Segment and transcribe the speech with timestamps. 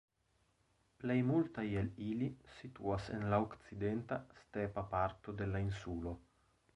[1.01, 2.29] Plej multaj el ili
[2.61, 6.15] situas en la okcidenta, stepa parto de la insulo.